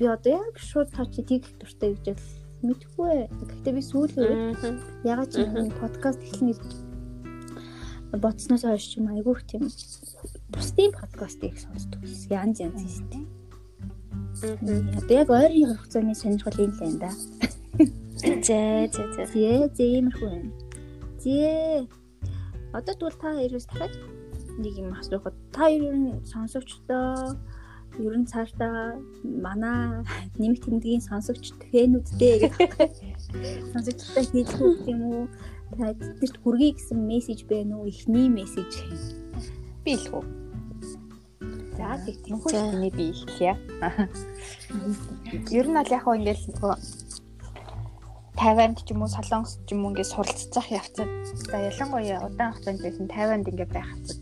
би 0.00 0.04
одоо 0.08 0.32
яг 0.32 0.56
шууд 0.56 0.88
таа 0.96 1.04
чи 1.04 1.20
тийг 1.20 1.44
дуртай 1.60 1.92
гэж 1.92 2.16
мэдхгүй. 2.64 3.28
Гэхдээ 3.28 3.72
би 3.76 3.82
сүүлийн 3.84 4.56
үед 4.56 4.80
ягаад 5.04 5.28
ч 5.28 5.44
юм 5.44 5.68
подкаст 5.76 6.24
эхлэх 6.24 6.56
гэж 6.56 6.72
бодсноос 8.16 8.64
хойш 8.64 8.84
ч 8.88 8.96
юм 8.96 9.12
айгүйх 9.12 9.44
тийм 9.44 9.68
бусдын 10.52 10.92
подкастыг 10.92 11.56
сонсдог 11.58 12.00
гэсэн 12.04 12.32
янз 12.36 12.58
янз 12.60 12.82
юм. 13.12 13.26
Одоо 14.98 15.14
яг 15.16 15.28
ойрын 15.30 15.76
хугацааны 15.76 16.14
сонирхол 16.14 16.58
юм 16.64 16.72
л 16.76 16.84
энэ 16.86 16.98
да. 17.02 17.10
Зээ 18.22 18.36
зээ 18.46 18.88
зээ. 18.92 19.26
Зээ 19.32 19.60
зээ 19.76 19.90
иймэрхүү 19.98 20.28
байна. 20.28 20.52
Зээ. 21.22 21.88
Одоо 22.72 22.94
тэгвэл 22.94 23.20
та 23.20 23.28
хоёроос 23.36 23.66
дахиад 23.66 23.94
нэг 24.58 24.74
юм 24.78 24.92
асуухад 24.92 25.36
та 25.52 25.68
хоёр 25.68 25.96
нь 25.96 26.24
сонсогчдоо 26.24 27.36
ер 28.00 28.14
нь 28.16 28.28
цаашдаа 28.28 28.96
манай 29.24 30.04
нэмэх 30.40 30.64
тэмдгийн 30.64 31.04
сонсогч 31.04 31.52
фэнүүдтэй 31.70 32.34
гэх 32.42 32.56
сонсогчтой 33.72 34.24
хэлэх 34.32 34.88
юм 34.88 35.00
уу 35.12 35.22
тэдэрт 35.76 36.36
хүргэе 36.40 36.72
гэсэн 36.76 36.98
мессеж 37.04 37.44
байна 37.48 37.76
уу 37.76 37.88
эхний 37.92 38.28
мессеж 38.32 38.72
би 39.84 39.92
л 40.00 40.04
хөө 40.08 40.41
за 41.76 41.96
тэг 42.04 42.16
тийм 42.24 42.36
хөө 42.40 42.72
миний 42.72 42.92
би 42.92 43.06
хэлье 43.12 43.54
ер 45.58 45.66
нь 45.68 45.76
бол 45.78 45.94
яг 45.96 46.04
ингээл 46.06 46.44
нөгөө 46.52 46.74
Тайванд 48.42 48.82
ч 48.82 48.90
юм 48.90 49.04
уу 49.04 49.10
Солонгос 49.12 49.60
ч 49.66 49.76
юм 49.76 49.84
уу 49.84 49.90
ингээд 49.92 50.12
суралцах 50.12 50.66
явцад. 50.72 51.06
За 51.46 51.56
ялангуяа 51.70 52.26
удаан 52.26 52.52
хугацаанд 52.56 52.80
байсан 52.82 53.06
Тайванд 53.06 53.46
ингээд 53.46 53.70
байх 53.70 53.86
хацад. 53.92 54.20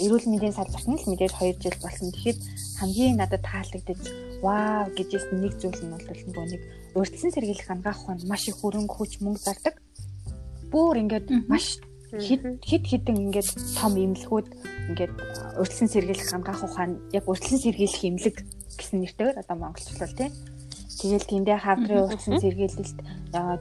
Эрүүл 0.00 0.26
мэндийн 0.30 0.56
салбарт 0.56 0.88
нь 0.88 0.96
л 0.96 1.08
мэдээж 1.10 1.32
2 1.36 1.60
жил 1.60 1.78
болсон. 1.82 2.08
Тэгэхэд 2.14 2.40
хамгийн 2.80 3.18
надад 3.20 3.42
таалагдаж 3.44 4.00
вау 4.40 4.88
гэжээс 4.96 5.26
нэг 5.34 5.52
зүйл 5.60 5.82
нь 5.84 5.92
бол 5.92 6.08
нөгөө 6.08 6.46
нэг 6.52 6.62
урьдчилан 6.96 7.34
сэргийлэх 7.34 7.68
ангаах 7.74 8.00
ухаанд 8.00 8.22
маш 8.30 8.42
их 8.48 8.56
хөрөнгө 8.60 8.94
хүч 8.96 9.12
мөнгө 9.20 9.44
зардаг. 9.44 9.74
Бүүр 10.72 10.96
ингээд 11.02 11.28
маш 11.52 11.82
хид 12.20 12.42
хид 12.64 12.84
хідэн 12.86 13.16
ингээд 13.28 13.48
том 13.78 13.92
имлэгүүд 13.96 14.46
ингээд 14.90 15.14
урьдчилан 15.60 15.90
сэргийлэх 15.92 16.30
ангаах 16.32 16.62
ухаан 16.64 16.92
яг 17.12 17.24
урьдчилан 17.28 17.62
сэргийлэх 17.62 18.02
имлэг 18.04 18.36
гэсэн 18.78 19.00
нэртэйгээр 19.02 19.40
одоо 19.42 19.56
монголчлол 19.56 20.14
тийм 20.16 20.32
Тэгэл 20.96 21.28
тэндээ 21.28 21.58
хавдрын 21.60 22.08
урьдчилан 22.08 22.40
сэргийлэлт 22.40 22.98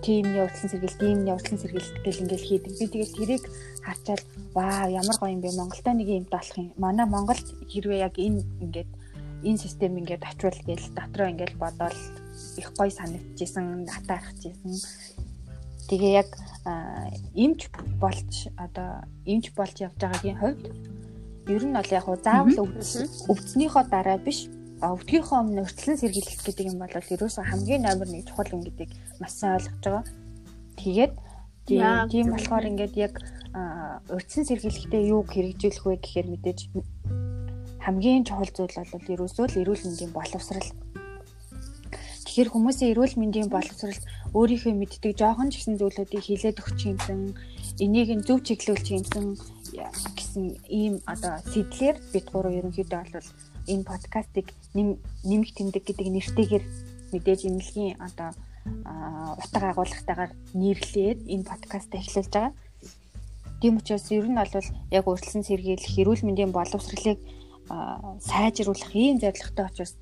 тимний 0.07 0.39
урьдчилан 0.39 0.71
сэргийлэлт, 0.71 1.01
тимний 1.03 1.33
урьдчилан 1.35 1.59
сэргийлэлт 1.59 1.97
гэл 2.07 2.21
ингээл 2.24 2.47
хийдэг. 2.47 2.74
Би 2.79 2.85
тэгэл 2.88 3.17
тэрийг 3.19 3.43
харчаад 3.83 4.24
вау 4.55 4.88
ямар 4.88 5.17
гоё 5.19 5.35
юм 5.35 5.41
бэ 5.43 5.51
Монголда 5.51 5.91
нэг 5.91 6.07
юм 6.07 6.25
болох 6.31 6.55
юм. 6.55 6.71
Манай 6.79 7.05
Монголд 7.12 7.43
хэрвээ 7.67 8.07
яг 8.07 8.15
энэ 8.15 8.39
ингээд 8.63 8.91
энэ 9.43 9.59
систем 9.59 10.00
ингээд 10.00 10.24
очивол 10.24 10.59
гээл 10.63 10.88
дотроо 10.95 11.27
ингээд 11.27 11.59
бодоол 11.59 12.00
их 12.55 12.67
гоё 12.71 12.91
санагдчихсэн, 12.95 13.83
атаархчихсэн. 13.83 14.74
Тэгээ 15.89 16.13
яг 16.21 16.29
эмч 17.33 17.69
болж 18.01 18.49
одоо 18.57 19.05
эмч 19.25 19.53
болж 19.57 19.75
явж 19.85 19.97
байгаагийн 20.01 20.39
хувьд 20.41 20.65
ер 21.47 21.63
нь 21.65 21.77
бол 21.77 21.91
яг 21.93 22.05
заавал 22.25 22.57
өвдснийхоо 23.29 23.83
дараа 23.85 24.17
биш 24.17 24.49
өвдгийнхөө 24.81 25.37
өмнө 25.39 25.63
өртлөн 25.65 25.97
сэргийлэх 26.01 26.41
гэдэг 26.43 26.65
юм 26.67 26.79
бол 26.83 26.91
ерөөсөө 26.91 27.43
хамгийн 27.47 27.85
номер 27.87 28.07
1 28.11 28.27
чухал 28.27 28.53
юм 28.53 28.61
гэдгийг 28.65 28.91
маш 29.21 29.31
сайн 29.39 29.55
ойлгож 29.55 29.79
байгаа. 29.85 30.03
Тэгээд 30.75 31.13
тийм 32.11 32.25
болохоор 32.33 32.65
ингээд 32.69 32.95
яг 32.99 33.13
урьдчилан 34.11 34.47
сэргийлэхдээ 34.49 35.03
юуг 35.15 35.27
хэрэгжүүлэх 35.31 35.85
вэ 35.85 35.95
гэхээр 36.03 36.27
мэдээж 36.27 36.59
хамгийн 37.85 38.27
чухал 38.27 38.51
зүйл 38.51 38.75
бол 38.75 39.13
ерөөсөө 39.15 39.45
л 39.47 39.59
эрүүл 39.63 39.85
мэндийн 39.85 40.11
боловсрал. 40.11 40.69
Тэгэхээр 42.35 42.51
хүмүүсийн 42.51 42.91
эрүүл 42.91 43.15
мэндийн 43.15 43.47
боловсрал 43.47 43.95
өөрийнхөө 44.35 44.75
мэддэг 44.75 45.15
жоохон 45.15 45.55
ч 45.55 45.63
гэсэн 45.63 45.79
зүйлүүдийг 45.79 46.19
хилээд 46.19 46.59
өгч 46.59 46.79
юмсан, 46.91 47.31
энийг 47.79 48.11
нь 48.11 48.27
зөв 48.27 48.43
чиглүүлж 48.43 48.91
юмсан 48.91 49.39
гэсэн 50.19 50.59
ийм 50.67 50.99
одоо 51.07 51.39
сэтлэр 51.47 51.95
бид 52.11 52.27
гурав 52.35 52.51
ерөнхийдөө 52.59 53.07
бол 53.07 53.29
энэ 53.71 53.87
подкастыг 53.87 54.51
нэмэх 54.75 55.51
тэмдэг 55.55 55.83
гэдэг 55.87 56.07
нэртэйгээр 56.11 56.63
мэдээж 57.15 57.41
эмнэлгийн 57.47 58.03
одоо 58.03 58.35
утга 59.39 59.71
агуулгатайгаар 59.71 60.35
нэрлээд 60.59 61.19
энэ 61.31 61.47
подкастаа 61.47 62.03
эхлүүлж 62.03 62.31
байгаа. 62.35 62.51
Тийм 63.63 63.79
учраас 63.79 64.11
ер 64.11 64.27
нь 64.27 64.35
бол 64.35 64.51
яг 64.91 65.07
урьдчилан 65.07 65.47
сэргийлэх 65.47 66.03
эрүүл 66.03 66.27
мэндийн 66.27 66.51
боловсролыг 66.51 67.15
сайжруулах 68.27 68.91
ийм 68.91 69.23
зорилготой 69.23 69.71
учраас 69.71 69.95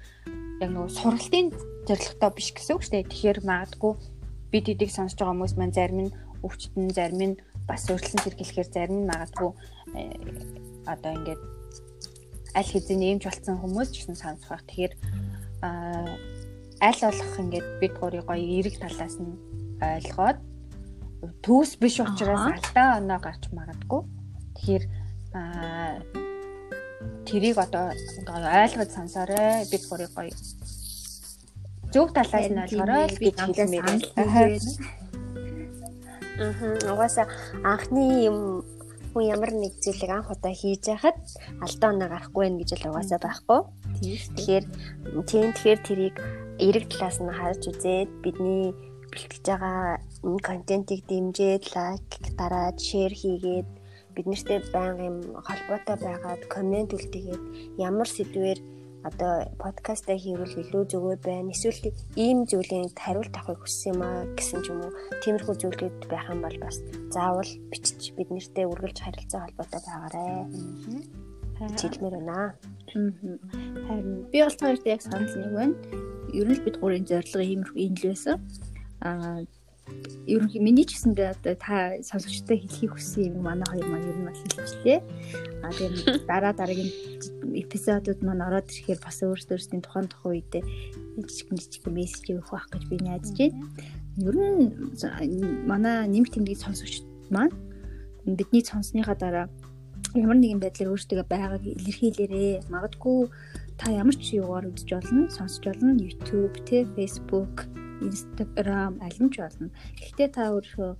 яг 0.57 0.69
нөгөө 0.73 0.89
сургалтын 0.97 1.72
зорилготой 1.87 2.31
биш 2.35 2.49
гэсэн 2.53 2.75
үг 2.75 2.83
шүү 2.83 2.93
дээ. 2.93 3.11
Тэгэхээр 3.11 3.39
магадгүй 3.43 3.93
бид 4.51 4.65
эдийг 4.69 4.91
сонсож 4.93 5.17
байгаа 5.19 5.33
хүмүүс 5.33 5.53
маань 5.57 5.75
зарим 5.75 5.99
нь 6.07 6.15
өвчтөн, 6.45 6.89
зарим 6.93 7.21
нь 7.23 7.35
бас 7.67 7.87
урьдчилан 7.89 8.23
сэргийлэхээр 8.23 8.69
зарим 8.69 8.97
нь 9.03 9.09
магадгүй 9.09 9.51
э, 9.97 10.03
одоо 10.85 11.11
ингээд 11.15 11.41
аль 12.53 12.69
хэзээ 12.69 12.97
нэмж 12.99 13.23
болцсон 13.25 13.57
хүмүүс 13.59 13.89
ч 13.91 13.95
гэсэн 14.03 14.17
сонсох 14.19 14.49
байх. 14.51 14.63
Тэгэхээр 14.67 14.93
аль 16.83 17.01
болох 17.01 17.33
ингээд 17.39 17.67
бид 17.81 17.93
гурыг 17.97 18.25
гоё 18.27 18.45
эрэг 18.59 18.75
талаас 18.77 19.15
нь 19.17 19.33
ойлгоод 19.81 20.39
төвс 21.41 21.79
биш 21.79 21.97
учраас 22.03 22.45
алдаа 22.51 22.99
оноо 22.99 23.19
гарч 23.23 23.43
магадгүй. 23.55 24.01
Тэгэхээр 24.59 24.83
тэрийг 27.25 27.57
одоо 27.57 27.89
ойлгож 27.89 28.89
сонсоорой. 28.91 29.65
Бид 29.71 29.83
гурыг 29.89 30.11
гоё 30.13 30.29
зөв 31.93 32.07
талаас 32.11 32.47
нь 32.49 32.63
ойлгоорой 32.63 33.05
гэж 33.21 33.37
хэлмээр 33.37 33.85
байна. 33.85 34.07
Аа. 34.17 34.49
Угаасаа 36.91 37.27
анхны 37.61 38.25
юм 38.29 38.37
хүн 39.13 39.29
ямар 39.29 39.53
нэг 39.53 39.77
зүйлийг 39.77 40.09
анх 40.09 40.33
удаа 40.33 40.53
хийж 40.57 40.89
яхад 40.89 41.17
алдаа 41.61 41.89
оноо 41.93 42.09
гарахгүй 42.09 42.41
байх 42.49 42.57
гэж 42.59 42.69
л 42.81 42.89
угаасаа 42.89 43.19
байхгүй. 43.21 43.59
Тэгэхээр 44.35 44.65
тийм 45.29 45.47
тэгэхээр 45.53 45.81
тэрийг 45.85 46.15
эрэг 46.57 46.85
талаас 46.89 47.17
нь 47.21 47.29
харж 47.29 47.61
үзээд 47.69 48.09
бидний 48.25 48.73
бэлтгэж 49.13 49.45
байгаа 49.45 50.01
контентийг 50.41 51.05
дэмжиж, 51.05 51.63
лайк 51.77 52.09
дараад, 52.33 52.81
шеэр 52.81 53.13
хийгээд 53.13 53.69
бид 54.17 54.25
нартэй 54.25 54.59
байнга 54.73 55.03
юм 55.05 55.17
холбоотой 55.45 55.97
байгаад 56.01 56.41
комент 56.49 56.89
үлдээгээд 56.97 57.43
ямар 57.77 58.09
сэдвээр 58.09 58.59
одоо 59.03 59.51
подкастаа 59.59 60.17
хийвэл 60.17 60.63
илүү 60.63 60.83
зүгээр 60.91 61.19
байна. 61.19 61.51
Эсвэл 61.51 61.91
ийм 62.15 62.47
зүйлийн 62.47 62.87
хариулт 62.95 63.35
авахыг 63.35 63.67
хүссэн 63.67 63.93
юм 63.93 64.01
аа 64.03 64.23
гэсэн 64.37 64.59
ч 64.63 64.71
юм 64.71 64.79
уу. 64.83 64.91
Тиймэрхүү 65.23 65.55
зүйлүүд 65.59 65.99
байх 66.07 66.27
юм 66.31 66.39
бол 66.43 66.57
бас 66.63 66.79
заавал 67.11 67.51
бичиж 67.71 68.15
бид 68.15 68.29
нартэй 68.31 68.65
үргэлж 68.65 68.97
харилцаа 69.03 69.41
холбоотой 69.43 69.81
байгаарай. 69.83 70.31
Чиглэмээр 71.79 72.15
байна. 72.23 72.55
Харин 72.91 74.27
би 74.31 74.39
бол 74.39 74.57
хоёрт 74.63 74.85
яг 74.87 75.01
санал 75.03 75.35
нэг 75.35 75.51
байна. 75.51 75.75
Ер 76.31 76.47
нь 76.47 76.63
бид 76.63 76.79
гурийн 76.79 77.05
зорилго 77.05 77.43
иймэрхүү 77.43 77.79
ийм 77.83 77.93
л 77.99 78.07
байсан. 78.07 78.39
Аа 79.03 79.43
ерөнхий 80.27 80.61
миний 80.63 80.87
ч 80.87 80.95
гэсэндээ 80.95 81.35
одоо 81.35 81.55
та 81.59 81.99
сонсогчтой 81.99 82.57
хэлхийг 82.63 82.95
хүссэн 82.95 83.35
юм 83.35 83.43
манай 83.43 83.67
хоёр 83.67 83.87
маань 83.91 84.07
ер 84.07 84.17
нь 84.17 84.27
бол 84.27 84.39
хэлчихлээ. 84.39 84.99
А 85.63 85.71
тэгээд 85.75 86.27
дараа 86.27 86.53
дараагийн 86.55 86.91
эпизодууд 87.59 88.19
маань 88.23 88.45
ороод 88.47 88.71
ирэхээр 88.71 88.99
бас 89.03 89.17
өөрсдөөрсдийн 89.19 89.83
тухайн 89.83 90.07
тухайн 90.07 90.39
үедээ 90.39 90.63
жижиг 91.27 91.47
жижиг 91.51 91.83
мессеж 91.91 92.25
өгөх 92.31 92.55
байх 92.55 92.67
гэж 92.71 92.83
би 92.87 92.95
найдаж 93.03 93.35
байна. 93.35 93.59
Ер 94.23 94.35
нь 94.39 94.63
манай 95.67 96.07
нэмэх 96.07 96.31
тэмдгийг 96.31 96.59
сонсогчд 96.63 97.03
маань 97.27 97.51
бидний 98.23 98.63
сонссныхаа 98.63 99.19
дараа 99.19 99.47
ямар 100.15 100.39
нэгэн 100.39 100.63
байдлаар 100.63 100.93
өөртөө 100.95 101.27
байгааг 101.27 101.63
илэрхийлээрээ 101.67 102.71
магадгүй 102.71 103.27
та 103.75 103.91
ямар 103.91 104.15
ч 104.15 104.39
юугаар 104.39 104.69
үзэж 104.69 104.89
болно, 104.93 105.27
сонсож 105.27 105.63
болно. 105.65 105.97
YouTube, 105.97 106.55
тэ 106.63 106.85
Facebook 106.95 107.82
Instagram 108.09 108.99
аль 108.99 109.19
нь 109.19 109.31
ч 109.31 109.39
болно. 109.39 109.69
Гэхдээ 109.99 110.29
та 110.35 110.51
өөрөө 110.51 110.91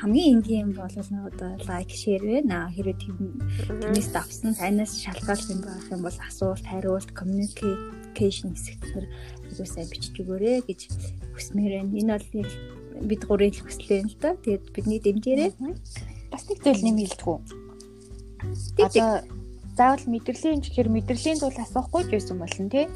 хамгийн 0.00 0.42
энгийн 0.42 0.62
юм 0.68 0.72
бол 0.74 0.90
одоо 0.90 1.52
лайк, 1.64 1.90
шеэр 1.90 2.22
байна. 2.26 2.70
Хэрвээ 2.74 2.98
тэрнээс 3.00 4.08
давсан 4.10 4.54
танаас 4.58 4.98
шалгаалт 4.98 5.48
юм 5.50 5.60
байх 5.62 5.86
юм 5.94 6.02
бол 6.02 6.18
асуулт, 6.18 6.64
хариулт, 6.66 7.10
communication 7.14 8.52
хэсгээр 8.54 9.06
айгуу 9.46 9.66
сайн 9.66 9.88
бичиж 9.88 10.14
өгөөрэй 10.18 10.66
гэж 10.66 10.80
хүсмээр 11.34 11.72
байна. 11.86 11.94
Энэ 11.94 12.12
бол 12.18 13.06
бид 13.06 13.22
гурийн 13.24 13.54
хүслээ 13.54 14.00
л 14.04 14.16
да. 14.20 14.34
Тэгээд 14.42 14.64
бидний 14.74 15.00
дэмжээрэй. 15.00 15.50
Бас 16.30 16.44
нэг 16.50 16.58
зүйл 16.60 16.84
нэмэлтгүү. 16.84 17.36
Одоо 18.80 19.39
заавал 19.78 20.04
мэдрэлийн 20.06 20.60
чихэр 20.64 20.88
мэдрэлийн 20.90 21.38
зүйл 21.40 21.58
асуухгүй 21.62 22.02
ч 22.06 22.10
байсан 22.14 22.38
болно 22.40 22.68
тий. 22.70 22.86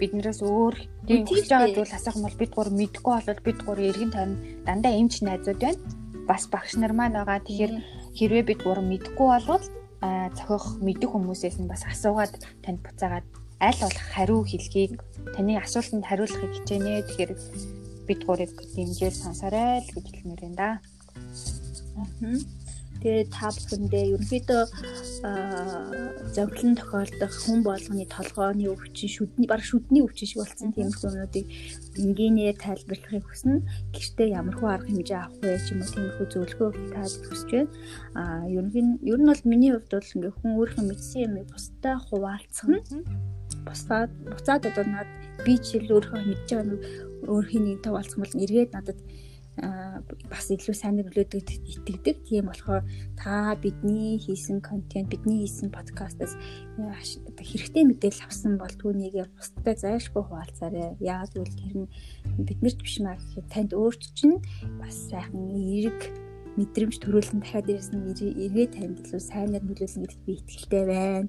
Биднээс 0.00 0.40
өөр 0.42 0.74
тийм 1.06 1.22
хийж 1.26 1.46
байгаа 1.50 1.70
зүйл 1.74 1.96
асуух 1.96 2.16
юм 2.18 2.26
бол 2.26 2.40
бид 2.40 2.52
гур 2.54 2.70
мэдгүй 2.70 3.12
болол 3.14 3.40
бид 3.46 3.58
гур 3.66 3.78
эргэн 3.78 4.10
тойрон 4.12 4.34
дандаа 4.66 4.92
эмч 4.94 5.14
найзууд 5.22 5.60
байна. 5.62 5.80
Бас 6.28 6.42
багш 6.52 6.74
нар 6.76 6.92
маань 6.92 7.16
байгаа. 7.16 7.40
Тэгэхээр 7.44 7.72
хэрвээ 8.18 8.44
бид 8.48 8.60
гур 8.64 8.80
мэдгүй 8.82 9.28
болвол 9.30 9.64
зохиох 10.36 10.66
мэдэх 10.84 11.10
хүмүүсээс 11.12 11.56
нь 11.60 11.70
бас 11.70 11.82
асуугаад 11.88 12.34
танд 12.64 12.80
буцаагаад 12.84 13.26
аль 13.60 13.80
болох 13.80 14.06
хариу 14.12 14.40
хэлхийг 14.44 15.00
таны 15.34 15.56
асуултанд 15.56 16.04
хариулахыг 16.04 16.52
хичээнэ. 16.54 17.08
Тэгэхээр 17.08 17.32
бид 18.08 18.20
гурыг 18.28 18.52
дэмжиж 18.76 19.14
сонсоорой 19.16 19.80
л 19.80 19.92
гэж 19.94 20.06
хэлмээр 20.12 20.40
байна 20.44 20.56
да. 20.60 20.68
Аа. 21.96 22.63
Тэгээд 23.02 23.30
та 23.34 23.48
бүхэндээ 23.54 24.04
ерөнхийдөө 24.14 24.62
зовлон 26.34 26.72
тохиолдох 26.78 27.34
хүн 27.42 27.60
болгоны 27.66 28.04
толгойн 28.08 28.64
өвчин 28.70 29.10
шүдний 29.10 29.48
баг 29.50 29.62
шүдний 29.64 30.02
өвчин 30.04 30.28
шиг 30.28 30.40
болсон 30.42 30.72
тиймэрхүү 30.72 31.08
юмнуудыг 31.10 31.46
энгийнээр 32.00 32.56
тайлбарлахыг 32.58 33.24
хүснэ. 33.28 33.62
Гэртээ 33.94 34.28
ямар 34.34 34.56
хөө 34.56 34.70
арга 34.72 34.88
хэмжээ 34.88 35.20
авах 35.20 35.40
вэ 35.42 35.58
ч 35.62 35.66
юм 35.72 35.80
уу 35.84 35.92
тиймэрхүү 35.92 36.26
зөвлөгөө 36.32 36.70
тааж 36.94 37.12
хүсэж 37.28 37.50
байна. 37.52 37.72
Аа 38.18 38.42
ерөнхийн 38.48 38.88
ер 39.04 39.20
нь 39.20 39.28
бол 39.30 39.42
миний 39.44 39.70
хувьд 39.72 39.92
бол 39.92 40.14
ингээ 40.14 40.34
хүн 40.38 40.56
өөрийнхөө 40.58 40.84
мэдсэн 40.88 41.24
юмыг 41.28 41.46
бусдад 41.52 41.98
хуваалцах 42.08 42.68
нь 42.72 42.82
бусдад 43.66 44.10
буцаад 44.32 44.62
одоо 44.70 44.84
над 44.84 45.08
би 45.44 45.52
жишээл 45.58 45.94
өөрийнхөө 45.94 46.20
мэдж 46.24 46.48
байгаа 46.50 46.68
нэг 46.68 46.80
өөрхийн 47.28 47.64
нэг 47.68 47.78
тавалцсан 47.84 48.20
бол 48.20 48.40
эргээд 48.44 48.70
надад 48.74 48.98
бас 49.56 50.50
илүү 50.50 50.74
сайн 50.74 50.98
нөлөөдөд 50.98 51.46
итгэдэг. 51.46 52.26
Тийм 52.26 52.50
болохоор 52.50 52.82
та 53.14 53.54
бидний 53.54 54.18
хийсэн 54.18 54.58
контент, 54.58 55.14
бидний 55.14 55.46
хийсэн 55.46 55.70
подкастаас 55.70 56.34
хэрэгтэй 56.74 57.86
мэдээлэл 57.86 58.26
авсан 58.26 58.58
бол 58.58 58.74
түүнийг 58.74 59.30
бусдад 59.38 59.78
зайлшгүй 59.78 60.22
хуваалцаарай. 60.26 60.98
Яг 60.98 61.30
үл 61.38 61.46
тэр 61.46 61.86
нь 61.86 61.92
биднэрт 62.42 62.82
биш 62.82 62.98
маа 62.98 63.14
гэхэд 63.14 63.46
танд 63.46 63.70
өөрч 63.78 64.02
чинь 64.18 64.42
бас 64.82 65.06
сайхан 65.06 65.54
эерэг 65.54 66.10
мэдрэмж 66.58 66.98
төрүүлэн 67.02 67.42
дахиад 67.42 67.66
дээрс 67.66 67.90
нь 67.94 68.10
эргээ 68.10 68.68
танд 68.74 69.06
илүү 69.06 69.22
сайнаар 69.22 69.62
нөлөөлнө 69.62 70.06
гэдэгт 70.06 70.22
би 70.26 70.32
итгэлтэй 70.38 70.84
байна. 70.86 71.28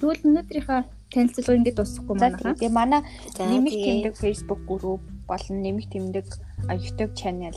Тэгвэл 0.00 0.24
өнөөдрийнхөө 0.28 0.80
танилцуулга 1.12 1.58
ингээд 1.58 1.78
дуусахгүй 1.78 2.16
манайхаа. 2.16 2.54
Тэгээ 2.54 2.72
манай 2.72 3.02
нэмэх 3.38 3.74
тэмдэг 3.74 4.14
Facebook 4.16 4.60
групп 4.68 5.02
болон 5.28 5.56
нэмэх 5.64 5.86
тэмдэг 5.92 6.26
YouTube 6.68 7.14
channel 7.16 7.56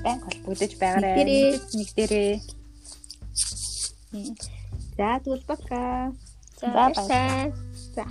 байн 0.00 0.20
холбогдож 0.20 0.72
байгаарай. 0.80 1.60
Нэг 1.78 1.88
дээрээ. 1.96 2.40
За 4.96 5.20
тэгвэл 5.22 5.44
бака. 5.46 6.12
За 6.60 6.66
баярлалаа. 6.72 7.52
За 7.94 8.04